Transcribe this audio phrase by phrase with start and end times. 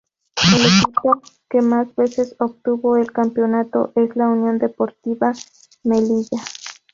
[0.55, 5.31] El equipo que más veces obtuvo el campeonato es la Unión Deportiva
[5.83, 6.41] Melilla.